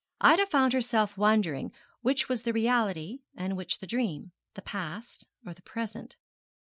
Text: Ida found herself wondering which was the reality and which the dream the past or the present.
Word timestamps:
Ida 0.21 0.47
found 0.47 0.73
herself 0.73 1.15
wondering 1.15 1.71
which 2.01 2.27
was 2.27 2.41
the 2.41 2.53
reality 2.53 3.19
and 3.37 3.55
which 3.55 3.77
the 3.77 3.85
dream 3.85 4.31
the 4.55 4.61
past 4.63 5.27
or 5.45 5.53
the 5.53 5.61
present. 5.61 6.15